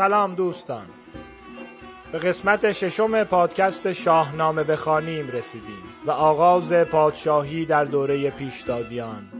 سلام 0.00 0.34
دوستان. 0.34 0.86
به 2.12 2.18
قسمت 2.18 2.72
ششم 2.72 3.24
پادکست 3.24 3.92
شاهنامه 3.92 4.64
بخوانیم 4.64 5.28
رسیدیم 5.28 5.82
و 6.06 6.10
آغاز 6.10 6.72
پادشاهی 6.72 7.64
در 7.64 7.84
دوره 7.84 8.30
پیشدادیان. 8.30 9.39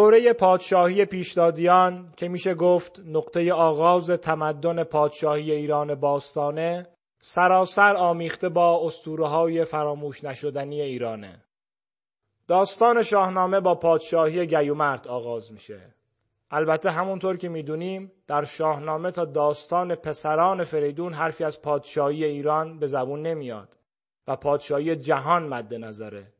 دوره 0.00 0.32
پادشاهی 0.32 1.04
پیشدادیان 1.04 2.12
که 2.16 2.28
میشه 2.28 2.54
گفت 2.54 3.02
نقطه 3.06 3.52
آغاز 3.52 4.10
تمدن 4.10 4.84
پادشاهی 4.84 5.52
ایران 5.52 5.94
باستانه 5.94 6.86
سراسر 7.20 7.96
آمیخته 7.96 8.48
با 8.48 8.86
اسطوره 8.86 9.26
های 9.26 9.64
فراموش 9.64 10.24
نشدنی 10.24 10.80
ایرانه. 10.80 11.44
داستان 12.48 13.02
شاهنامه 13.02 13.60
با 13.60 13.74
پادشاهی 13.74 14.46
گیومرد 14.46 15.08
آغاز 15.08 15.52
میشه. 15.52 15.94
البته 16.50 16.90
همونطور 16.90 17.36
که 17.36 17.48
می‌دونیم 17.48 18.12
در 18.26 18.44
شاهنامه 18.44 19.10
تا 19.10 19.24
داستان 19.24 19.94
پسران 19.94 20.64
فریدون 20.64 21.12
حرفی 21.12 21.44
از 21.44 21.62
پادشاهی 21.62 22.24
ایران 22.24 22.78
به 22.78 22.86
زبون 22.86 23.22
نمیاد 23.22 23.78
و 24.26 24.36
پادشاهی 24.36 24.96
جهان 24.96 25.48
مد 25.48 25.74
نظره. 25.74 26.39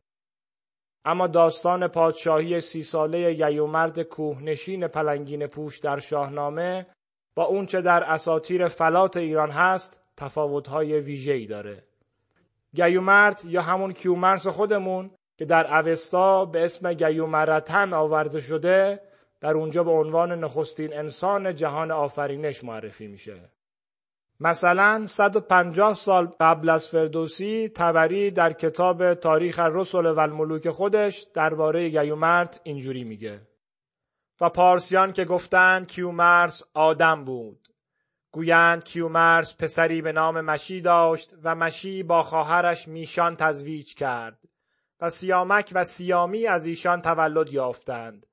اما 1.05 1.27
داستان 1.27 1.89
پادشاهی 1.89 2.61
سی 2.61 2.83
ساله 2.83 3.33
گیومرد 3.33 4.03
کوهنشین 4.03 4.89
پلنگین 4.89 5.47
پوش 5.47 5.79
در 5.79 5.98
شاهنامه 5.98 6.87
با 7.34 7.45
اونچه 7.45 7.81
در 7.81 8.05
اساطیر 8.05 8.69
فلات 8.69 9.17
ایران 9.17 9.51
هست 9.51 10.03
تفاوت‌های 10.17 11.01
ویژه‌ای 11.01 11.47
داره. 11.47 11.84
گیومرد 12.75 13.43
یا 13.45 13.62
همون 13.62 13.93
کیومرث 13.92 14.47
خودمون 14.47 15.11
که 15.39 15.45
در 15.45 15.78
اوستا 15.78 16.45
به 16.45 16.65
اسم 16.65 16.93
گیومرتن 16.93 17.93
آورده 17.93 18.41
شده 18.41 19.01
در 19.41 19.55
اونجا 19.55 19.84
به 19.84 19.91
عنوان 19.91 20.45
نخستین 20.45 20.95
انسان 20.95 21.55
جهان 21.55 21.91
آفرینش 21.91 22.65
معرفی 22.65 23.06
میشه. 23.06 23.51
مثلا 24.41 25.06
150 25.06 25.94
سال 25.94 26.27
قبل 26.41 26.69
از 26.69 26.88
فردوسی 26.88 27.69
طبری 27.69 28.30
در 28.30 28.52
کتاب 28.52 29.14
تاریخ 29.14 29.58
الرسل 29.58 30.06
و 30.06 30.19
الملوک 30.19 30.70
خودش 30.70 31.27
درباره 31.34 31.88
گیومرت 31.88 32.60
اینجوری 32.64 33.05
میگه. 33.05 33.41
و 34.41 34.48
پارسیان 34.48 35.12
که 35.12 35.24
گفتند 35.24 35.86
کیومرس 35.86 36.62
آدم 36.74 37.24
بود. 37.24 37.69
گویند 38.30 38.84
کیومرس 38.84 39.56
پسری 39.56 40.02
به 40.02 40.12
نام 40.12 40.41
مشی 40.41 40.80
داشت 40.80 41.34
و 41.42 41.54
مشی 41.54 42.02
با 42.02 42.22
خواهرش 42.22 42.88
میشان 42.88 43.36
تزویج 43.36 43.94
کرد 43.94 44.38
و 45.00 45.10
سیامک 45.10 45.70
و 45.75 45.84
سیامی 45.84 46.47
از 46.47 46.66
ایشان 46.66 47.02
تولد 47.02 47.52
یافتند. 47.52 48.27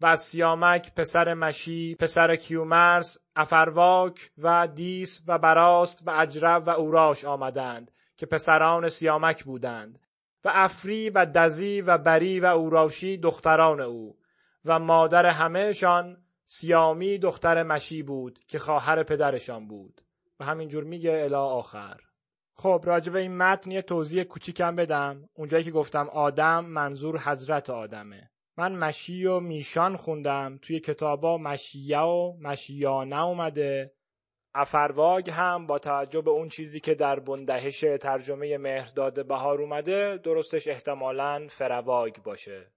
و 0.00 0.16
سیامک 0.16 0.94
پسر 0.94 1.34
مشی 1.34 1.94
پسر 1.94 2.36
کیومرس 2.36 3.18
افرواک 3.36 4.30
و 4.38 4.68
دیس 4.74 5.22
و 5.26 5.38
براست 5.38 6.02
و 6.06 6.10
اجرب 6.10 6.62
و 6.66 6.70
اوراش 6.70 7.24
آمدند 7.24 7.90
که 8.16 8.26
پسران 8.26 8.88
سیامک 8.88 9.44
بودند 9.44 9.98
و 10.44 10.50
افری 10.54 11.10
و 11.10 11.26
دزی 11.26 11.80
و 11.80 11.98
بری 11.98 12.40
و 12.40 12.46
اوراشی 12.46 13.16
دختران 13.16 13.80
او 13.80 14.16
و 14.64 14.78
مادر 14.78 15.26
همهشان 15.26 16.16
سیامی 16.52 17.18
دختر 17.18 17.62
مشی 17.62 18.02
بود 18.02 18.38
که 18.46 18.58
خواهر 18.58 19.02
پدرشان 19.02 19.68
بود. 19.68 20.00
و 20.40 20.44
همینجور 20.44 20.84
میگه 20.84 21.12
الا 21.12 21.44
آخر. 21.44 22.00
خب 22.54 22.82
راجع 22.86 23.12
به 23.12 23.20
این 23.20 23.36
متن 23.36 23.70
یه 23.70 23.82
توضیح 23.82 24.22
کوچیکم 24.22 24.76
بدم. 24.76 25.28
اونجایی 25.34 25.64
که 25.64 25.70
گفتم 25.70 26.08
آدم 26.08 26.64
منظور 26.64 27.18
حضرت 27.18 27.70
آدمه. 27.70 28.30
من 28.60 28.72
مشی 28.72 29.26
و 29.26 29.40
میشان 29.40 29.96
خوندم. 29.96 30.58
توی 30.62 30.80
کتابا 30.80 31.38
مشیه 31.38 31.98
و 31.98 32.36
مشیانه 32.40 33.24
اومده. 33.24 33.92
افرواگ 34.54 35.30
هم 35.30 35.66
با 35.66 35.78
توجه 35.78 36.20
به 36.20 36.30
اون 36.30 36.48
چیزی 36.48 36.80
که 36.80 36.94
در 36.94 37.20
بندهش 37.20 37.80
ترجمه 37.80 38.58
مهرداد 38.58 39.26
بهار 39.26 39.60
اومده 39.60 40.16
درستش 40.16 40.68
احتمالا 40.68 41.46
فرواگ 41.50 42.16
باشه. 42.16 42.72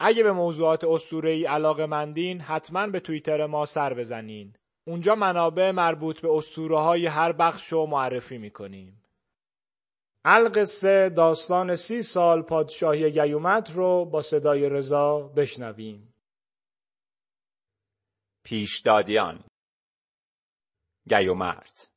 اگه 0.00 0.22
به 0.22 0.32
موضوعات 0.32 0.84
اسطوره‌ای 0.84 1.44
علاقه 1.44 1.86
مندین 1.86 2.40
حتما 2.40 2.86
به 2.86 3.00
توییتر 3.00 3.46
ما 3.46 3.66
سر 3.66 3.94
بزنین. 3.94 4.56
اونجا 4.86 5.14
منابع 5.14 5.70
مربوط 5.70 6.20
به 6.20 6.32
اسطوره 6.32 6.78
های 6.78 7.06
هر 7.06 7.32
بخش 7.32 7.72
رو 7.72 7.86
معرفی 7.86 8.38
می‌کنیم. 8.38 9.03
القصه 10.26 11.08
داستان 11.08 11.76
سی 11.76 12.02
سال 12.02 12.42
پادشاهی 12.42 13.10
گیومت 13.12 13.70
رو 13.70 14.04
با 14.04 14.22
صدای 14.22 14.68
رضا 14.68 15.20
بشنویم. 15.20 16.14
پیشدادیان 18.44 19.44
گیومرت 21.08 21.90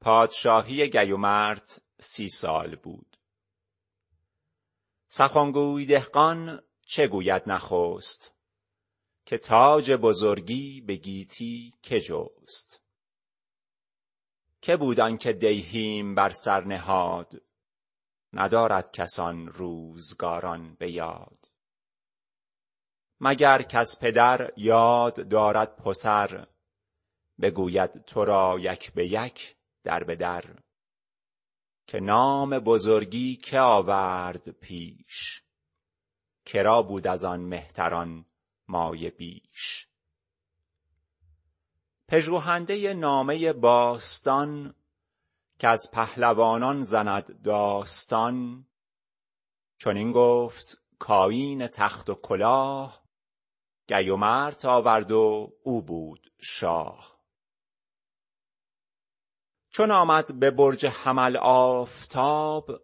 پادشاهی 0.00 0.90
گیومرت 0.90 1.80
سی 2.00 2.28
سال 2.28 2.76
بود. 2.76 3.16
سخنگوی 5.08 5.86
دهقان 5.86 6.62
چه 6.86 7.08
گوید 7.08 7.42
نخست 7.46 8.34
که 9.24 9.38
تاج 9.38 9.92
بزرگی 9.92 10.80
به 10.80 10.96
گیتی 10.96 11.74
که 11.82 12.00
جست 12.00 12.85
که 14.66 14.76
بود 14.76 15.18
که 15.18 15.32
دیهیم 15.32 16.14
بر 16.14 16.30
سر 16.30 16.64
نهاد 16.64 17.42
ندارد 18.32 18.92
کسان 18.92 19.46
روزگاران 19.46 20.74
به 20.74 20.90
یاد. 20.90 21.50
مگر 23.20 23.62
کس 23.62 23.98
پدر 24.00 24.52
یاد 24.56 25.28
دارد 25.28 25.76
پسر 25.76 26.46
بگوید 27.40 28.04
تو 28.04 28.24
را 28.24 28.58
یک 28.60 28.92
به 28.92 29.06
یک 29.06 29.56
در 29.84 30.04
به 30.04 30.16
در. 30.16 30.44
که 31.86 32.00
نام 32.00 32.58
بزرگی 32.58 33.36
که 33.36 33.60
آورد 33.60 34.48
پیش 34.48 35.42
کرا 36.44 36.82
بود 36.82 37.06
از 37.06 37.24
آن 37.24 37.40
مهتران 37.40 38.26
مایه 38.68 39.10
بیش. 39.10 39.88
پژوهنده 42.08 42.94
نامه 42.94 43.52
باستان 43.52 44.74
که 45.58 45.68
از 45.68 45.90
پهلوانان 45.92 46.82
زند 46.82 47.42
داستان 47.42 48.66
چنین 49.78 50.12
گفت 50.12 50.82
کاین 50.98 51.66
تخت 51.66 52.10
و 52.10 52.14
کلاه 52.14 53.02
گیومرت 53.88 54.64
آورد 54.64 55.12
و 55.12 55.52
او 55.62 55.82
بود 55.82 56.32
شاه. 56.40 57.16
چون 59.70 59.90
آمد 59.90 60.38
به 60.38 60.50
برج 60.50 60.86
حمل 60.86 61.36
آفتاب 61.36 62.80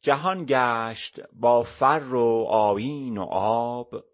جهان 0.00 0.44
گشت 0.48 1.20
با 1.32 1.62
فر 1.62 2.14
و 2.14 2.46
آیین 2.48 3.18
و 3.18 3.22
آب. 3.30 4.04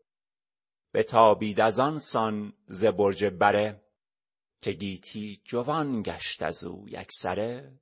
بتابید 0.94 1.60
از 1.60 1.80
آن 1.80 1.98
سان 1.98 2.52
ز 2.66 2.84
برج 2.84 3.24
بره 3.24 3.89
که 4.62 4.72
گیتی 4.72 5.42
جوان 5.44 6.02
گشت 6.02 6.42
از 6.42 6.64
او 6.64 6.88
یکسره 6.88 7.80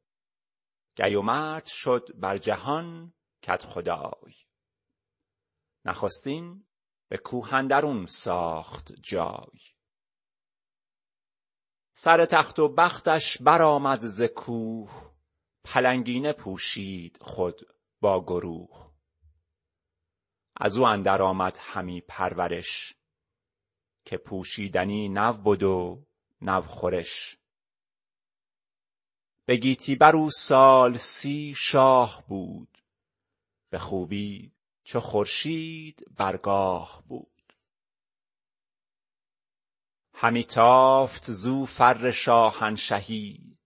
گیومرد 0.96 1.66
شد 1.66 2.08
بر 2.14 2.38
جهان 2.38 3.14
کدخدای 3.42 4.34
نخستین 5.84 6.66
به 7.08 7.16
کوه 7.16 7.54
اندرون 7.54 8.06
ساخت 8.06 8.92
جای. 9.02 9.60
سر 11.94 12.26
تخت 12.26 12.58
و 12.58 12.68
بختش 12.68 13.42
برآمد 13.42 14.00
ز 14.00 14.22
کوه 14.22 15.14
پلنگینه 15.64 16.32
پوشید 16.32 17.18
خود 17.20 17.60
با 18.00 18.24
گروه. 18.24 18.92
از 20.56 20.78
او 20.78 20.86
اندر 20.86 21.22
آمد 21.22 21.58
همی 21.60 22.00
پرورش 22.00 22.94
که 24.04 24.16
پوشیدنی 24.16 25.08
نو 25.08 25.32
بد 25.32 25.62
و 25.62 26.07
نو 26.40 26.62
خورش. 26.62 27.38
به 29.46 29.56
گیتی 29.56 29.96
بر 29.96 30.16
او 30.16 30.30
سال 30.30 30.96
سی 30.96 31.54
شاه 31.56 32.24
بود 32.28 32.78
به 33.70 33.78
خوبی 33.78 34.52
چو 34.84 35.00
خورشید 35.00 36.04
برگاه 36.16 37.02
بود. 37.08 37.54
همی 40.14 40.44
تافت 40.44 41.30
زو 41.30 41.66
فر 41.66 42.10
شاهنشهی 42.10 43.58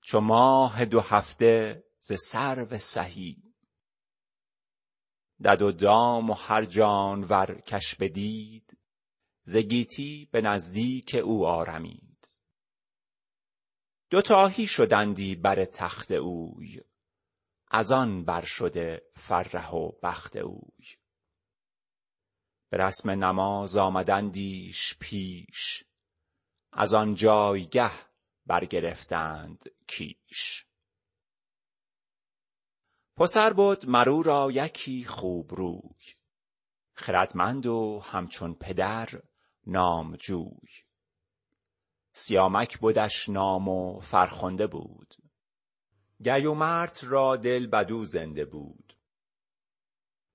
چو 0.00 0.20
ماه 0.20 0.84
دو 0.84 1.00
هفته 1.00 1.84
ز 1.98 2.12
سرو 2.12 2.78
سهی. 2.78 3.54
دد 5.44 5.62
و 5.62 5.72
دام 5.72 6.30
و 6.30 6.34
هر 6.34 6.64
جانور 6.64 7.60
کش 7.60 7.94
بدید 7.94 8.78
ز 9.44 9.56
گیتی 9.56 10.28
به 10.32 10.40
نزدیک 10.40 11.14
او 11.24 11.46
آرمید. 11.46 12.30
دوتاهی 14.10 14.66
شدندی 14.66 15.34
بر 15.34 15.64
تخت 15.64 16.12
اوی. 16.12 16.80
از 17.68 17.92
آن 17.92 18.24
بر 18.24 18.44
شده 18.44 19.02
فرح 19.14 19.70
و 19.70 19.92
بخت 20.02 20.36
اوی. 20.36 20.86
به 22.70 22.76
رسم 22.76 23.10
نماز 23.10 23.76
آمدندیش 23.76 24.96
پیش. 25.00 25.84
از 26.72 26.94
آن 26.94 27.14
جایگه 27.14 27.90
برگرفتند 28.46 29.64
کیش. 29.86 30.66
پسر 33.16 33.52
بد 33.52 33.86
مر 33.86 34.08
او 34.08 34.22
را 34.22 34.50
یکی 34.50 35.04
خوب 35.04 35.54
روی. 35.54 36.14
خردمند 36.94 37.66
و 37.66 38.00
همچون 38.04 38.54
پدر 38.54 39.22
نامجوی. 39.66 40.68
سیامک 42.12 42.80
بدش 42.80 43.28
نام 43.28 43.68
و 43.68 44.00
فرخنده 44.00 44.66
بود. 44.66 45.14
گیومرث 46.22 47.04
را 47.04 47.36
دل 47.36 47.66
بدو 47.66 48.04
زنده 48.04 48.44
بود. 48.44 48.96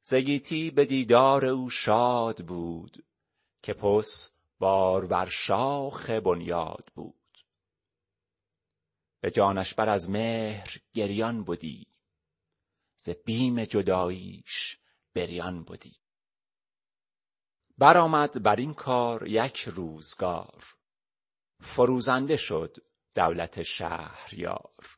ز 0.01 0.15
گیتی 0.15 0.71
به 0.71 0.85
دیدار 0.85 1.45
او 1.45 1.69
شاد 1.69 2.45
بود 2.45 3.05
که 3.61 3.73
پس 3.73 4.31
بارور 4.59 5.25
شاخ 5.25 6.09
بنیاد 6.09 6.91
بود. 6.95 7.15
به 9.21 9.31
جانش 9.31 9.73
بر 9.73 9.89
از 9.89 10.09
مهر 10.09 10.77
گریان 10.93 11.43
بدی 11.43 11.87
ز 12.95 13.09
بیم 13.09 13.63
جداییش 13.63 14.79
بریان 15.13 15.63
بدی 15.63 15.98
برآمد 17.79 18.43
بر 18.43 18.55
این 18.55 18.73
کار 18.73 19.27
یک 19.27 19.61
روزگار. 19.61 20.63
فروزنده 21.61 22.37
شد 22.37 22.77
دولت 23.15 23.63
شهریار. 23.63 24.97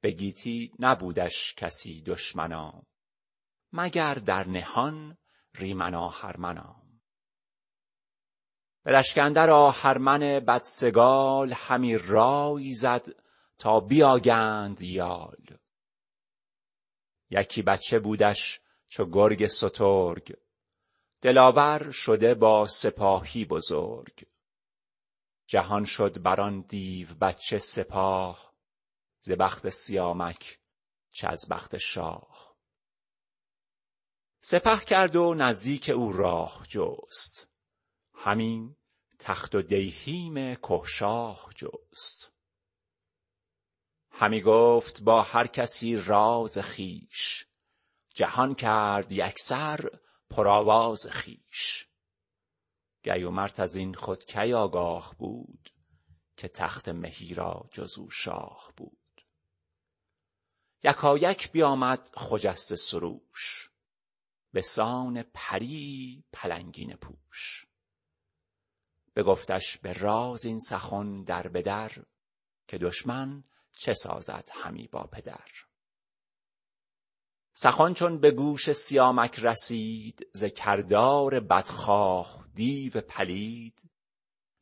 به 0.00 0.10
گیتی 0.10 0.72
نبودش 0.78 1.54
کسی 1.54 2.02
دشمنام 2.02 2.86
مگر 3.72 4.14
در 4.14 4.48
نهان 4.48 5.18
ریمن 5.54 5.94
آهرمنام 5.94 7.00
به 8.84 8.90
لشکر 8.90 9.20
اندر 9.20 9.50
آهرمن 9.50 10.20
بدسگال 10.20 11.52
همی 11.52 11.98
رای 11.98 12.72
زد 12.72 13.06
تا 13.58 13.80
بیاگند 13.80 14.80
یال. 14.80 15.58
یکی 17.30 17.62
بچه 17.62 17.98
بودش 17.98 18.60
چو 18.86 19.06
گرگ 19.06 19.46
سترگ 19.46 20.36
دلاور 21.22 21.90
شده 21.90 22.34
با 22.34 22.66
سپاهی 22.66 23.44
بزرگ. 23.44 24.26
جهان 25.46 25.84
شد 25.84 26.22
بر 26.22 26.40
آن 26.40 26.60
دیو 26.60 27.14
بچه 27.14 27.58
سپاه 27.58 28.54
ز 29.20 29.30
بخت 29.30 29.68
سیامک 29.68 30.60
چه 31.12 31.28
از 31.28 31.48
بخت 31.50 31.76
شاه. 31.76 32.56
سپه 34.40 34.84
کرد 34.84 35.16
و 35.16 35.34
نزدیک 35.34 35.90
او 35.90 36.12
راه 36.12 36.66
جست. 36.68 37.48
همی 38.14 38.76
تخت 39.18 39.54
و 39.54 39.62
دیهیم 39.62 40.54
کهشاه 40.54 41.50
جست. 41.56 42.32
همی 44.10 44.40
گفت 44.40 45.02
با 45.02 45.22
هر 45.22 45.46
کسی 45.46 45.96
راز 45.96 46.58
خویش. 46.58 47.46
جهان 48.14 48.54
کرد 48.54 49.12
یکسر 49.12 49.90
پرآواز 50.30 51.06
خویش 51.06 51.88
گیومرث 53.02 53.60
از 53.60 53.76
این 53.76 53.94
خود 53.94 54.24
کی 54.24 54.52
آگاه 54.52 55.14
بود 55.18 55.70
که 56.36 56.48
تخت 56.48 56.88
مهی 56.88 57.34
را 57.34 57.68
جز 57.72 57.98
او 57.98 58.10
شاه 58.10 58.72
بود؟ 58.76 59.26
یکایک 60.82 61.52
بیامد 61.52 62.10
خجسته 62.14 62.76
سروش 62.76 63.70
به 64.52 64.60
سان 64.60 65.22
پری 65.22 66.24
پلنگینه 66.32 66.96
پوش. 66.96 67.66
بگفتش 69.16 69.78
به 69.78 69.92
راز 69.92 70.44
این 70.44 70.58
سخن 70.58 71.22
در 71.22 71.48
به 71.48 71.62
در 71.62 71.92
که 72.68 72.78
دشمن 72.78 73.44
چه 73.72 73.94
سازد 73.94 74.50
همی 74.54 74.88
با 74.88 75.02
پدر. 75.02 75.69
سخن 77.62 77.94
چون 77.94 78.18
به 78.18 78.30
گوش 78.30 78.72
سیامک 78.72 79.38
رسید 79.38 80.26
ز 80.32 80.44
کردار 80.44 81.40
بدخواه 81.40 82.46
دیو 82.54 83.00
پلید. 83.00 83.82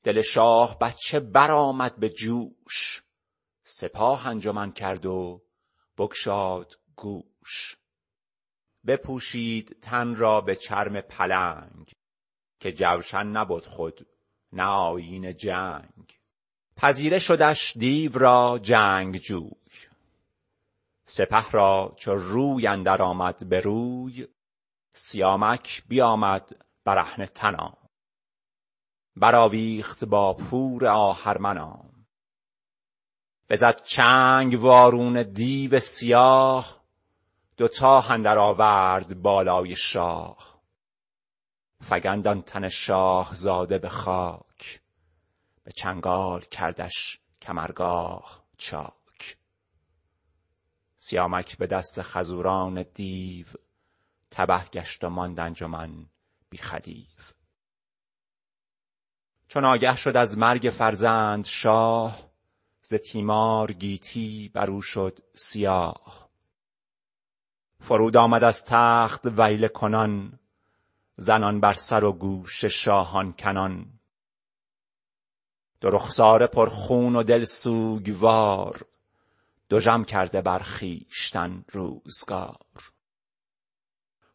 دل 0.03 0.23
شاه 0.23 0.79
بچه 0.79 1.21
برآمد 1.21 1.97
به 1.97 2.11
جوش 2.11 3.03
سپاه 3.65 4.27
انجمن 4.27 4.73
کرد 4.73 5.07
و 5.07 5.43
بگشاد 5.99 6.79
گوش. 6.97 7.77
بپوشید 8.87 9.81
تن 9.83 10.15
را 10.15 10.41
به 10.41 10.57
چرم 10.57 11.01
پلنگ 11.01 11.93
که 12.61 12.73
جوشن 12.73 13.27
نبد 13.27 13.65
خود 13.65 14.07
نه 14.53 14.65
آیین 14.65 15.37
جنگ. 15.37 16.19
پذیره 16.77 17.19
شدش 17.19 17.77
دیو 17.77 18.19
را 18.19 18.61
جنگجوی 18.63 19.58
سپه 21.11 21.51
را 21.51 21.93
چو 21.97 22.15
روی 22.15 22.67
اندر 22.67 23.03
آمد 23.03 23.49
به 23.49 23.61
روی 23.61 24.29
سیامک 24.93 25.83
بیامد 25.89 26.65
برهنه 26.85 27.27
تنام 27.27 27.77
برآویخت 29.17 30.05
با 30.05 30.35
پور 30.35 30.87
آهرمنام 30.87 32.07
بزد 33.49 33.83
چنگ 33.83 34.61
وارون 34.61 35.23
دیو 35.23 35.81
سیاه 35.81 36.85
دو 37.57 37.69
تاه 37.69 38.11
اندر 38.11 38.39
آورد 38.39 39.23
بالای 39.23 39.77
شاه. 39.77 40.61
فگند 41.81 42.45
تن 42.45 42.69
شاهزاده 42.69 43.79
به 43.79 43.89
خاک 43.89 44.81
به 45.65 45.73
چنگال 45.73 46.41
کردش 46.41 47.21
کمرگاه 47.43 48.45
چاک 48.57 48.98
سیامک 51.01 51.59
به 51.59 51.67
دست 51.67 52.03
خذوران 52.03 52.85
دیو 52.95 53.47
تبه 54.31 54.65
گشت 54.73 55.05
و 55.05 55.09
ماند 55.09 55.41
انجمن 55.41 56.07
بی 56.51 56.59
خدیو. 56.59 57.23
چون 59.49 59.65
آگه 59.65 59.97
شد 59.97 60.17
از 60.17 60.39
مرگ 60.39 60.71
فرزند 60.71 61.45
شاه 61.45 62.31
ز 62.83 62.95
تیمار 62.95 63.73
گیتی 63.73 64.51
بر 64.55 64.71
او 64.71 64.83
شد 64.83 65.19
سیاه. 65.35 66.29
فرود 67.81 68.17
آمد 68.17 68.45
از 68.45 68.65
تخت 68.65 69.27
ویله 69.27 69.69
کنان 69.69 70.39
زنان 71.17 71.61
بر 71.61 71.73
سر 71.73 72.05
و 72.05 72.13
گوش 72.13 72.65
شاهان 72.65 73.33
کنان. 73.33 73.87
دو 75.81 75.91
رخساره 75.91 76.47
پر 76.47 76.69
خون 76.69 77.17
و 77.17 77.23
دل 77.23 77.45
سوگوار 77.45 78.87
دژم 79.71 80.05
کرده 80.05 80.43
بر 80.43 80.59
خویشتن 80.59 81.65
روزگار. 81.73 82.93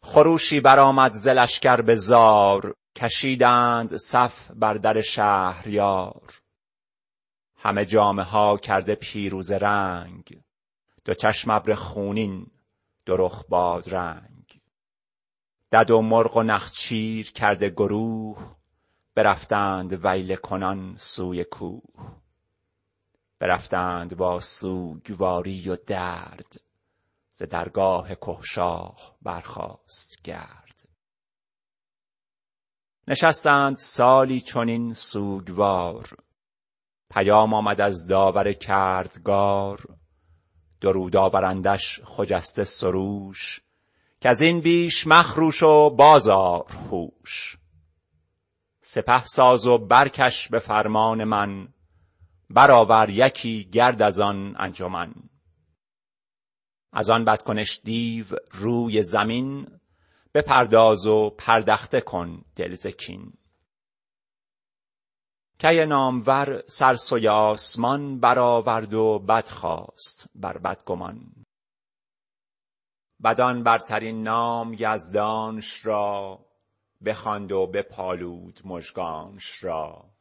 خروشی 0.01 0.59
برآمد 0.59 1.13
ز 1.13 1.27
لشکر 1.27 1.81
به 1.81 1.95
زار 1.95 2.75
کشیدند 2.95 3.97
صف 3.97 4.51
بر 4.51 4.73
در 4.73 5.01
شهریار. 5.01 6.33
همه 7.57 7.85
جامه 7.85 8.23
ها 8.23 8.57
کرده 8.57 8.95
پیروزه 8.95 9.57
رنگ 9.57 10.41
دو 11.05 11.13
چشم 11.13 11.51
ابر 11.51 11.75
خونین 11.75 12.47
دو 13.05 13.17
رخ 13.17 13.45
بادرنگ 13.49 14.61
دد 15.71 15.91
و 15.91 16.01
مرغ 16.01 16.37
و 16.37 16.43
نخچیر 16.43 17.31
کرده 17.31 17.69
گروه 17.69 18.55
برفتند 19.15 20.05
ویله 20.05 20.35
کنان 20.35 20.95
سوی 20.97 21.43
کوه. 21.43 22.22
برفتند 23.43 24.17
با 24.17 24.39
سوگواری 24.39 25.69
و 25.69 25.77
درد. 25.87 26.61
ز 27.31 27.43
درگاه 27.43 28.15
کهشاه 28.15 29.15
برخاست 29.21 30.21
گرد. 30.23 30.89
نشستند 33.07 33.77
سالی 33.77 34.41
چنین 34.41 34.93
سوگوار. 34.93 36.09
پیام 37.09 37.53
آمد 37.53 37.81
از 37.81 38.07
داور 38.07 38.53
کردگار. 38.53 39.85
درود 40.81 41.15
آورندش 41.15 42.01
خجسته 42.03 42.63
سروش. 42.63 43.61
کز 44.21 44.41
این 44.41 44.61
بیش 44.61 45.07
مخروش 45.07 45.63
و 45.63 45.89
باز 45.89 46.29
آر 46.29 46.71
هوش. 46.91 47.57
سپه 48.81 49.25
ساز 49.25 49.67
و 49.67 49.77
برکش 49.77 50.49
به 50.49 50.59
فرمان 50.59 51.23
من. 51.23 51.73
برآور 52.53 53.09
یکی 53.09 53.69
گرد 53.71 54.01
از 54.01 54.19
آن 54.19 54.55
انجمن. 54.59 55.13
از 56.91 57.09
آن 57.09 57.25
بدکنش 57.25 57.81
دیو 57.83 58.25
روی 58.51 59.03
زمین 59.03 59.79
بپرداز 60.33 61.05
و 61.05 61.29
پردخته 61.29 62.01
کن 62.01 62.45
دل 62.55 62.75
ز 62.75 62.87
کین. 62.87 63.33
که 65.59 65.85
نامور 65.85 66.63
سرسوی 66.67 67.27
آسمان 67.27 68.19
برآورد 68.19 68.93
و 68.93 69.19
بد 69.19 69.47
خواست 69.47 70.29
بر 70.35 70.57
بدگمان. 70.57 71.45
بدان 73.23 73.63
برترین 73.63 74.23
نام 74.23 74.75
یزدانش 74.79 75.85
را 75.85 76.39
بخواند 77.05 77.51
و 77.51 77.67
بپالود 77.67 78.59
مژگانش 78.65 79.63
را. 79.63 80.12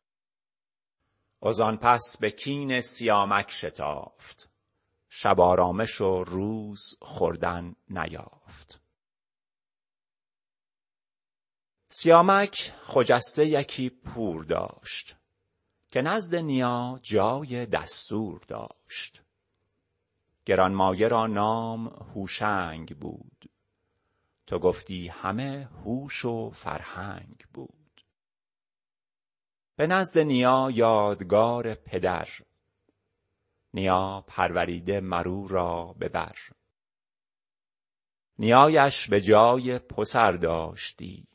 وزان 1.42 1.76
پس 1.76 2.16
به 2.20 2.30
کین 2.30 2.80
سیامک 2.80 3.50
شتافت. 3.50 4.48
شب 5.08 5.40
آرامش 5.40 6.00
و 6.00 6.24
روز 6.24 6.96
خوردن 7.00 7.74
نیافت. 7.90 8.80
سیامک 11.88 12.72
خجسته 12.86 13.46
یکی 13.46 13.90
پور 13.90 14.44
داشت 14.44 15.16
که 15.88 16.02
نزد 16.02 16.34
نیا 16.34 17.00
جای 17.02 17.66
دستور 17.66 18.40
داشت. 18.48 19.22
گرانمایه 20.44 21.08
را 21.08 21.26
نام 21.26 21.88
هوشنگ 21.88 22.98
بود. 22.98 23.50
تو 24.46 24.58
گفتی 24.58 25.08
همه 25.08 25.68
هوش 25.84 26.24
و 26.24 26.50
فرهنگ 26.50 27.46
بود. 27.54 27.81
به 29.76 29.86
نزد 29.86 30.18
نیا 30.18 30.70
یادگار 30.74 31.74
پدر. 31.74 32.28
نیا 33.74 34.24
پروریده 34.26 35.00
مرو 35.00 35.48
را 35.48 35.94
به 35.98 36.08
بر. 36.08 36.36
نیایش 38.38 39.08
به 39.08 39.20
جای 39.20 39.78
پسر 39.78 40.32
داشتی. 40.32 41.26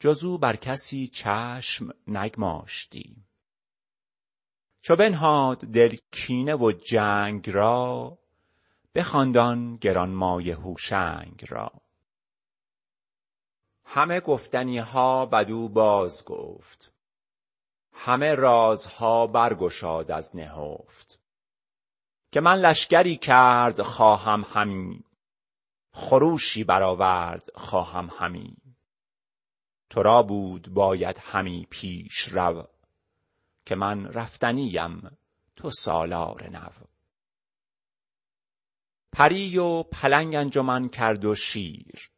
جز 0.00 0.24
او 0.24 0.38
بر 0.38 0.56
کسی 0.56 1.06
چشم 1.06 1.94
نگماشتی. 2.06 3.26
چو 4.80 4.96
بنهاد 4.96 5.58
دل 5.58 5.96
کینه 6.12 6.54
و 6.54 6.72
جنگ 6.72 7.50
را 7.50 8.18
بخواند 8.94 9.36
آن 9.36 9.76
گرانمایه 9.76 10.56
هوشنگ 10.56 11.44
را. 11.48 11.72
همه 13.84 14.20
گفتنی 14.20 14.78
ها 14.78 15.26
بدو 15.26 15.68
باز 15.68 16.24
گفت. 16.24 16.95
همه 17.98 18.34
رازها 18.34 19.26
برگشاد 19.26 20.10
از 20.10 20.36
نهفت. 20.36 21.20
که 22.32 22.40
من 22.40 22.58
لشکری 22.58 23.16
کرد 23.16 23.82
خواهم 23.82 24.44
همی 24.54 25.04
خروشی 25.92 26.64
برآورد 26.64 27.48
خواهم 27.54 28.10
همی. 28.18 28.56
تو 29.90 30.02
را 30.02 30.22
بود 30.22 30.68
باید 30.68 31.18
همی 31.22 31.66
پیش 31.70 32.18
رو 32.28 32.68
که 33.66 33.74
من 33.74 34.06
رفتنیم 34.06 35.18
تو 35.56 35.70
سالار 35.70 36.48
نو. 36.48 36.68
پری 39.12 39.58
و 39.58 39.82
پلنگ 39.82 40.34
انجمن 40.34 40.88
کرد 40.88 41.24
و 41.24 41.34
شیر 41.34 42.10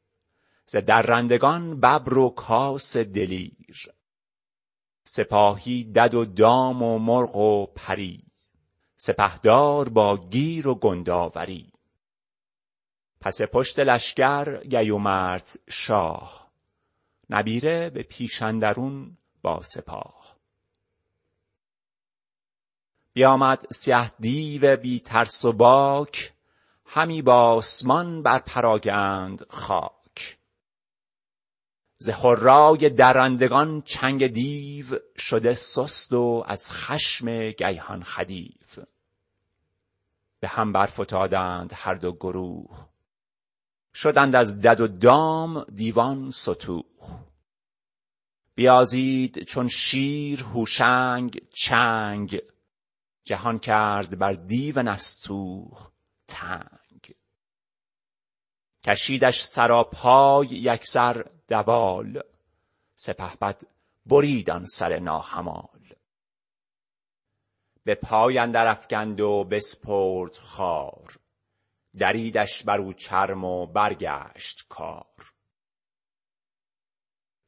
ز 0.66 0.76
درندگان 0.76 1.80
ببر 1.80 2.18
و 2.18 2.30
کاس 2.30 2.96
دلیر. 2.96 3.57
سپاهی 5.10 5.84
دد 5.84 6.14
و 6.14 6.24
دام 6.24 6.82
و 6.82 6.98
مرغ 6.98 7.36
و 7.36 7.66
پری. 7.66 8.24
سپهدار 8.96 9.88
با 9.88 10.16
گیر 10.16 10.68
و 10.68 10.74
گنداوری. 10.74 11.72
پس 13.20 13.42
پشت 13.42 13.78
لشکر 13.78 14.64
گیومرث 14.64 15.56
شاه. 15.68 16.50
نبیره 17.30 17.90
به 17.90 18.02
پیش 18.02 18.42
اندرون 18.42 19.16
با 19.42 19.62
سپاه. 19.62 20.36
بیامد 23.12 23.66
سیه 23.72 24.10
دیو 24.20 24.76
بی 24.76 25.00
ترس 25.00 25.44
و 25.44 25.52
باک. 25.52 26.32
همی 26.86 27.22
بآسمان 27.22 28.22
بر 28.22 28.38
پراگند 28.38 29.46
خاک. 29.50 29.97
ز 32.00 32.08
هرای 32.08 32.90
درندگان 32.90 33.82
چنگ 33.82 34.26
دیو 34.26 34.98
شده 35.16 35.54
سست 35.54 36.12
و 36.12 36.44
از 36.46 36.70
خشم 36.70 37.50
گیهان 37.50 38.02
خدیو. 38.02 38.84
به 40.40 40.48
هم 40.48 40.72
برفتادند 40.72 41.72
هر 41.74 41.94
دو 41.94 42.12
گروه. 42.12 42.88
شدند 43.94 44.36
از 44.36 44.60
دد 44.60 44.80
و 44.80 44.86
دام 44.86 45.64
دیوان 45.64 46.30
ستوه 46.30 46.84
بیازید 48.54 49.42
چون 49.42 49.68
شیر 49.68 50.42
هوشنگ 50.42 51.42
چنگ. 51.54 52.42
جهان 53.24 53.58
کرد 53.58 54.18
بر 54.18 54.32
دیو 54.32 54.82
نستوه 54.82 55.90
تنگ. 56.28 57.14
کشیدش 58.84 59.42
سراپای 59.42 60.46
یکسر 60.46 61.37
دوال. 61.48 62.22
سپهبد 62.94 63.62
برید 64.06 64.50
آن 64.50 64.64
سر 64.64 64.98
ناهمال. 64.98 65.94
به 67.84 67.94
پای 67.94 68.38
اندر 68.38 68.68
افکند 68.68 69.20
و 69.20 69.44
بسپرد 69.44 70.34
خوار 70.34 71.18
دریدش 71.98 72.62
بر 72.62 72.78
او 72.78 72.92
چرم 72.92 73.44
و 73.44 73.66
برگشت 73.66 74.66
کار. 74.68 75.32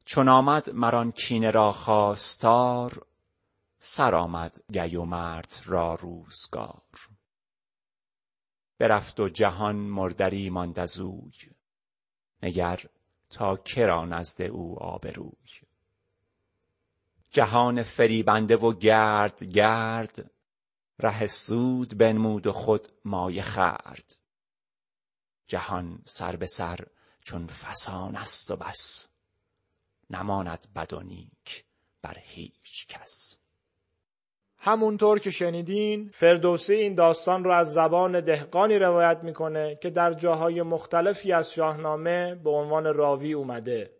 چون 0.05 0.29
آمد 0.29 0.69
مر 0.69 0.95
آن 0.95 1.11
کینه 1.11 1.51
را 1.51 1.71
خواستار 1.71 3.05
سر 3.79 4.15
آمد 4.15 4.63
گیومرث 4.71 5.61
را 5.65 5.95
روزگار. 5.95 7.07
برفت 8.77 9.19
و 9.19 9.29
جهان 9.29 9.75
مردری 9.75 10.49
ماند 10.49 10.79
از 10.79 11.01
نگر 12.43 12.85
تا 13.31 13.57
که 13.57 13.85
را 13.85 14.05
نزد 14.05 14.41
او 14.41 14.83
آبروی. 14.83 15.31
جهان 17.31 17.83
فریبنده 17.83 18.57
و 18.57 18.73
گرد 18.73 19.43
گرد 19.43 20.31
ره 20.99 21.27
سود 21.27 21.97
بنمود 21.97 22.47
و 22.47 22.51
خود 22.51 22.87
مایه 23.05 23.43
خورد 23.43 24.15
جهان 25.47 26.03
سر 26.05 26.35
به 26.35 26.45
سر 26.45 26.87
چون 27.21 27.47
فسان 27.47 28.15
است 28.15 28.51
و 28.51 28.55
بس 28.55 29.07
نماند 30.09 30.67
بد 30.75 30.93
و 30.93 30.99
نیک 30.99 31.65
بر 32.01 32.17
هیچ 32.19 32.87
کس. 32.87 33.39
همونطور 34.63 35.19
که 35.19 35.31
شنیدین 35.31 36.09
فردوسی 36.13 36.73
این 36.73 36.95
داستان 36.95 37.43
رو 37.43 37.51
از 37.51 37.73
زبان 37.73 38.19
دهقانی 38.19 38.79
روایت 38.79 39.19
می‌کنه 39.23 39.77
که 39.81 39.89
در 39.89 40.13
جاهای 40.13 40.61
مختلفی 40.61 41.31
از 41.31 41.53
شاهنامه 41.53 42.35
به 42.35 42.49
عنوان 42.49 42.93
راوی 42.93 43.33
اومده. 43.33 43.91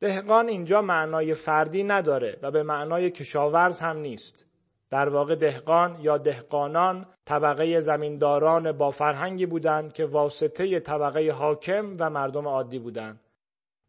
دهقان 0.00 0.48
اینجا 0.48 0.82
معنای 0.82 1.34
فردی 1.34 1.84
نداره 1.84 2.38
و 2.42 2.50
به 2.50 2.62
معنای 2.62 3.10
کشاورز 3.10 3.80
هم 3.80 3.96
نیست. 3.96 4.46
در 4.90 5.08
واقع 5.08 5.34
دهقان 5.34 5.98
یا 6.00 6.18
دهقانان 6.18 7.06
طبقه 7.24 7.80
زمینداران 7.80 8.72
با 8.72 8.90
فرهنگی 8.90 9.46
بودند 9.46 9.92
که 9.92 10.04
واسطه 10.04 10.80
طبقه 10.80 11.30
حاکم 11.30 11.96
و 11.98 12.10
مردم 12.10 12.48
عادی 12.48 12.78
بودند. 12.78 13.20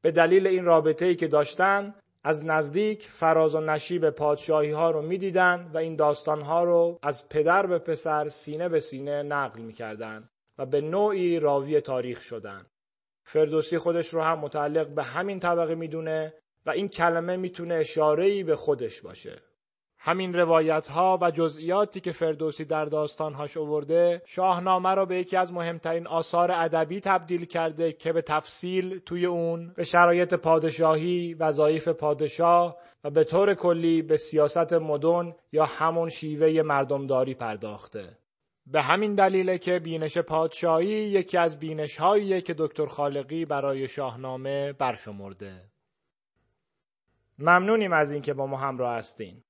به 0.01 0.11
دلیل 0.11 0.47
این 0.47 0.65
رابطه 0.65 1.05
ای 1.05 1.15
که 1.15 1.27
داشتن 1.27 1.95
از 2.23 2.45
نزدیک 2.45 3.03
فراز 3.03 3.55
و 3.55 3.61
نشیب 3.61 4.09
پادشاهی 4.09 4.71
ها 4.71 4.91
رو 4.91 5.01
می‌دیدن 5.01 5.71
و 5.73 5.77
این 5.77 5.95
داستان 5.95 6.41
ها 6.41 6.63
رو 6.63 6.99
از 7.01 7.29
پدر 7.29 7.65
به 7.65 7.79
پسر 7.79 8.29
سینه 8.29 8.69
به 8.69 8.79
سینه 8.79 9.23
نقل 9.23 9.61
می‌کردند 9.61 10.29
و 10.57 10.65
به 10.65 10.81
نوعی 10.81 11.39
راوی 11.39 11.81
تاریخ 11.81 12.21
شدن. 12.21 12.65
فردوسی 13.25 13.77
خودش 13.77 14.13
رو 14.13 14.21
هم 14.21 14.39
متعلق 14.39 14.87
به 14.87 15.03
همین 15.03 15.39
طبقه 15.39 15.75
می‌دونه 15.75 16.33
و 16.65 16.69
این 16.69 16.87
کلمه 16.87 17.37
می‌تونه 17.37 17.73
اشاره‌ای 17.73 18.43
به 18.43 18.55
خودش 18.55 19.01
باشه. 19.01 19.41
همین 20.05 20.33
روایت 20.33 20.87
ها 20.87 21.19
و 21.21 21.31
جزئیاتی 21.31 21.99
که 21.99 22.11
فردوسی 22.11 22.65
در 22.65 22.85
داستانهاش 22.85 23.57
آورده 23.57 24.21
شاهنامه 24.25 24.95
را 24.95 25.05
به 25.05 25.15
یکی 25.15 25.37
از 25.37 25.53
مهمترین 25.53 26.07
آثار 26.07 26.51
ادبی 26.51 26.99
تبدیل 26.99 27.45
کرده 27.45 27.93
که 27.93 28.13
به 28.13 28.21
تفصیل 28.21 28.99
توی 28.99 29.25
اون 29.25 29.73
به 29.75 29.83
شرایط 29.83 30.33
پادشاهی، 30.33 31.33
وظایف 31.33 31.87
پادشاه 31.87 32.77
و 33.03 33.09
به 33.09 33.23
طور 33.23 33.53
کلی 33.53 34.01
به 34.01 34.17
سیاست 34.17 34.73
مدن 34.73 35.35
یا 35.51 35.65
همون 35.65 36.09
شیوه 36.09 36.61
مردمداری 36.61 37.33
پرداخته. 37.33 38.17
به 38.67 38.81
همین 38.81 39.15
دلیله 39.15 39.57
که 39.57 39.79
بینش 39.79 40.17
پادشاهی 40.17 40.87
یکی 40.87 41.37
از 41.37 41.59
بینش 41.59 41.97
هاییه 41.97 42.41
که 42.41 42.55
دکتر 42.57 42.85
خالقی 42.85 43.45
برای 43.45 43.87
شاهنامه 43.87 44.73
برشمرده. 44.73 45.71
ممنونیم 47.39 47.93
از 47.93 48.11
اینکه 48.11 48.33
با 48.33 48.47
ما 48.47 48.57
همراه 48.57 48.95
هستین. 48.95 49.43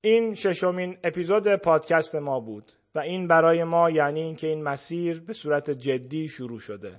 این 0.00 0.34
ششمین 0.34 0.98
اپیزود 1.04 1.56
پادکست 1.56 2.14
ما 2.14 2.40
بود 2.40 2.72
و 2.94 2.98
این 2.98 3.28
برای 3.28 3.64
ما 3.64 3.90
یعنی 3.90 4.20
اینکه 4.20 4.46
این 4.46 4.62
مسیر 4.62 5.20
به 5.20 5.32
صورت 5.32 5.70
جدی 5.70 6.28
شروع 6.28 6.58
شده. 6.58 6.96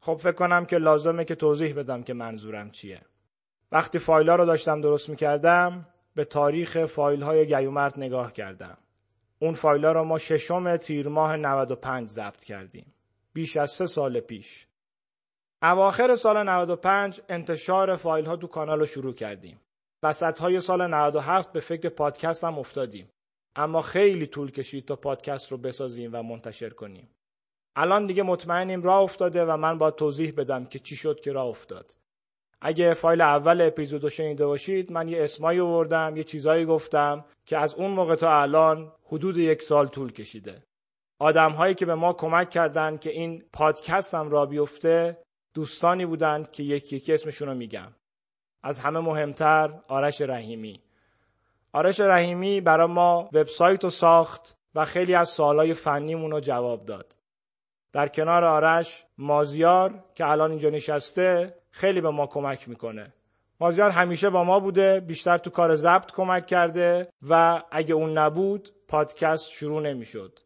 خب 0.00 0.14
فکر 0.14 0.32
کنم 0.32 0.66
که 0.66 0.78
لازمه 0.78 1.24
که 1.24 1.34
توضیح 1.34 1.74
بدم 1.74 2.02
که 2.02 2.14
منظورم 2.14 2.70
چیه. 2.70 3.00
وقتی 3.72 3.98
فایلا 3.98 4.36
رو 4.36 4.44
داشتم 4.44 4.80
درست 4.80 5.08
می‌کردم 5.08 5.86
به 6.14 6.24
تاریخ 6.24 6.86
فایل 6.86 7.22
های 7.22 7.46
گیومرد 7.46 7.94
نگاه 7.96 8.32
کردم. 8.32 8.78
اون 9.38 9.54
فایل 9.54 9.84
ها 9.84 9.92
را 9.92 10.04
ما 10.04 10.18
ششم 10.18 10.76
تیر 10.76 11.08
ماه 11.08 11.36
95 11.36 12.08
ضبط 12.08 12.44
کردیم. 12.44 12.94
بیش 13.32 13.56
از 13.56 13.70
سه 13.70 13.86
سال 13.86 14.20
پیش. 14.20 14.66
اواخر 15.62 16.16
سال 16.16 16.48
95 16.48 17.20
انتشار 17.28 17.96
فایل 17.96 18.26
ها 18.26 18.36
تو 18.36 18.46
کانال 18.46 18.78
رو 18.78 18.86
شروع 18.86 19.14
کردیم. 19.14 19.60
وسط 20.02 20.38
های 20.38 20.60
سال 20.60 20.86
97 20.86 21.52
به 21.52 21.60
فکر 21.60 21.88
پادکست 21.88 22.44
هم 22.44 22.58
افتادیم. 22.58 23.10
اما 23.56 23.82
خیلی 23.82 24.26
طول 24.26 24.50
کشید 24.50 24.84
تا 24.84 24.96
پادکست 24.96 25.52
رو 25.52 25.58
بسازیم 25.58 26.10
و 26.12 26.22
منتشر 26.22 26.70
کنیم. 26.70 27.08
الان 27.76 28.06
دیگه 28.06 28.22
مطمئنیم 28.22 28.82
راه 28.82 29.02
افتاده 29.02 29.44
و 29.44 29.56
من 29.56 29.78
با 29.78 29.90
توضیح 29.90 30.32
بدم 30.36 30.64
که 30.64 30.78
چی 30.78 30.96
شد 30.96 31.20
که 31.20 31.32
راه 31.32 31.46
افتاد. 31.46 31.94
اگه 32.60 32.94
فایل 32.94 33.20
اول 33.20 33.60
اپیزود 33.60 34.02
رو 34.02 34.10
شنیده 34.10 34.46
باشید 34.46 34.92
من 34.92 35.08
یه 35.08 35.24
اسمایی 35.24 35.60
آوردم 35.60 36.16
یه 36.16 36.24
چیزایی 36.24 36.64
گفتم 36.64 37.24
که 37.46 37.58
از 37.58 37.74
اون 37.74 37.90
موقع 37.90 38.14
تا 38.14 38.40
الان 38.40 38.92
حدود 39.06 39.36
یک 39.36 39.62
سال 39.62 39.88
طول 39.88 40.12
کشیده. 40.12 40.62
آدم 41.20 41.52
هایی 41.52 41.74
که 41.74 41.86
به 41.86 41.94
ما 41.94 42.12
کمک 42.12 42.50
کردن 42.50 42.96
که 42.96 43.10
این 43.10 43.44
پادکست 43.52 44.14
هم 44.14 44.30
را 44.30 44.46
بیفته 44.46 45.22
دوستانی 45.54 46.06
بودن 46.06 46.46
که 46.52 46.62
یکی 46.62 46.96
یکی 46.96 47.14
اسمشون 47.14 47.48
رو 47.48 47.54
میگم. 47.54 47.92
از 48.62 48.78
همه 48.78 49.00
مهمتر 49.00 49.70
آرش 49.88 50.20
رحیمی. 50.20 50.80
آرش 51.72 52.00
رحیمی 52.00 52.60
برای 52.60 52.86
ما 52.86 53.30
وبسایت 53.32 53.84
رو 53.84 53.90
ساخت 53.90 54.58
و 54.74 54.84
خیلی 54.84 55.14
از 55.14 55.28
سوالای 55.28 55.74
فنیمون 55.74 56.30
رو 56.30 56.40
جواب 56.40 56.84
داد. 56.84 57.16
در 57.92 58.08
کنار 58.08 58.44
آرش 58.44 59.04
مازیار 59.18 60.04
که 60.14 60.30
الان 60.30 60.50
اینجا 60.50 60.70
نشسته 60.70 61.54
خیلی 61.70 62.00
به 62.00 62.10
ما 62.10 62.26
کمک 62.26 62.68
می‌کنه. 62.68 63.14
مازیار 63.60 63.90
همیشه 63.90 64.30
با 64.30 64.44
ما 64.44 64.60
بوده 64.60 65.00
بیشتر 65.00 65.38
تو 65.38 65.50
کار 65.50 65.76
ضبط 65.76 66.12
کمک 66.12 66.46
کرده 66.46 67.08
و 67.28 67.62
اگه 67.70 67.94
اون 67.94 68.18
نبود 68.18 68.68
پادکست 68.88 69.50
شروع 69.50 69.82
نمی‌شد. 69.82 70.38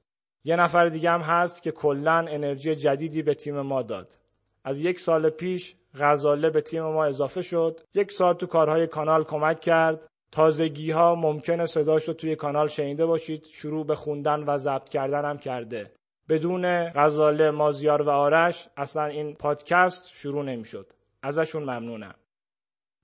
یه 0.44 0.56
نفر 0.56 0.86
دیگه 0.86 1.10
هم 1.10 1.20
هست 1.20 1.62
که 1.62 1.70
کلا 1.70 2.26
انرژی 2.28 2.76
جدیدی 2.76 3.22
به 3.22 3.34
تیم 3.34 3.60
ما 3.60 3.82
داد. 3.82 4.14
از 4.64 4.80
یک 4.80 5.00
سال 5.00 5.30
پیش 5.30 5.76
غزاله 5.98 6.50
به 6.50 6.60
تیم 6.60 6.82
ما 6.82 7.04
اضافه 7.04 7.42
شد. 7.42 7.80
یک 7.94 8.12
سال 8.12 8.34
تو 8.34 8.46
کارهای 8.46 8.86
کانال 8.86 9.24
کمک 9.24 9.60
کرد. 9.60 10.06
تازگی 10.32 10.90
ها 10.90 11.14
ممکنه 11.14 11.66
صداش 11.66 12.08
رو 12.08 12.14
توی 12.14 12.36
کانال 12.36 12.68
شنیده 12.68 13.06
باشید 13.06 13.44
شروع 13.44 13.86
به 13.86 13.96
خوندن 13.96 14.44
و 14.46 14.58
ضبط 14.58 14.88
کردن 14.88 15.24
هم 15.24 15.38
کرده. 15.38 15.92
بدون 16.28 16.88
غزاله 16.90 17.50
مازیار 17.50 18.02
و 18.02 18.10
آرش 18.10 18.68
اصلا 18.76 19.04
این 19.04 19.34
پادکست 19.34 20.08
شروع 20.08 20.44
نمی‌شد. 20.44 20.92
ازشون 21.22 21.62
ممنونم. 21.62 22.14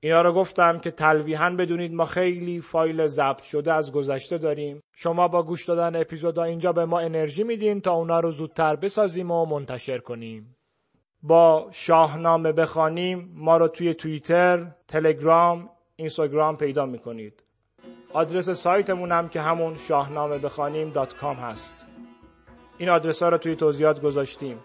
اینا 0.00 0.22
رو 0.22 0.32
گفتم 0.32 0.78
که 0.78 0.90
تلویحا 0.90 1.50
بدونید 1.50 1.94
ما 1.94 2.04
خیلی 2.04 2.60
فایل 2.60 3.06
ضبط 3.06 3.42
شده 3.42 3.72
از 3.72 3.92
گذشته 3.92 4.38
داریم 4.38 4.80
شما 4.94 5.28
با 5.28 5.42
گوش 5.42 5.64
دادن 5.64 6.00
اپیزودا 6.00 6.42
اینجا 6.42 6.72
به 6.72 6.84
ما 6.84 6.98
انرژی 6.98 7.44
میدین 7.44 7.80
تا 7.80 7.92
اونا 7.92 8.20
رو 8.20 8.30
زودتر 8.30 8.76
بسازیم 8.76 9.30
و 9.30 9.44
منتشر 9.46 9.98
کنیم 9.98 10.56
با 11.22 11.68
شاهنامه 11.70 12.52
بخوانیم 12.52 13.32
ما 13.34 13.56
رو 13.56 13.68
توی 13.68 13.94
توییتر، 13.94 14.66
تلگرام، 14.88 15.70
اینستاگرام 15.96 16.56
پیدا 16.56 16.86
می‌کنید. 16.86 17.42
آدرس 18.12 18.50
سایتمون 18.50 19.12
هم 19.12 19.28
که 19.28 19.40
همون 19.40 19.76
شاهنامه 19.76 20.38
بخوانیم 20.38 20.92
کام 21.20 21.36
هست. 21.36 21.88
این 22.78 22.88
آدرس 22.88 23.22
ها 23.22 23.28
رو 23.28 23.38
توی 23.38 23.56
توضیحات 23.56 24.00
گذاشتیم. 24.02 24.58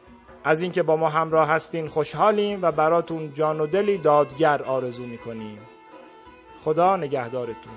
از 0.43 0.61
اینکه 0.61 0.83
با 0.83 0.95
ما 0.95 1.09
همراه 1.09 1.49
هستین 1.49 1.87
خوشحالیم 1.87 2.59
و 2.61 2.71
براتون 2.71 3.33
جان 3.33 3.59
و 3.59 3.67
دلی 3.67 3.97
دادگر 3.97 4.63
آرزو 4.63 5.03
می‌کنیم. 5.03 5.59
خدا 6.63 6.95
نگهدارتون. 6.95 7.73